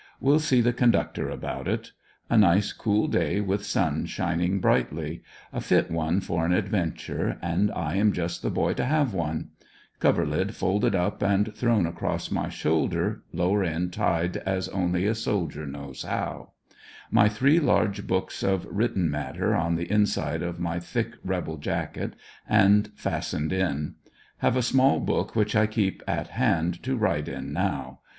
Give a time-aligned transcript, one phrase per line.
[0.19, 1.91] Will see the conductor about it.
[2.27, 5.21] A nice cool day with sun shining brightly—
[5.53, 9.49] a fit one for an adventure and I am just the boy to have one
[9.99, 15.67] Coverlid folded up and thrown across my shoulder, lower end tied as only a soldier
[15.67, 16.53] knows how
[17.11, 22.15] My three large books of written matter on the inside of my thick rebel jacket,
[22.49, 23.93] and fast ened in.
[24.39, 27.99] Have a small book which I keep at hand to write in now.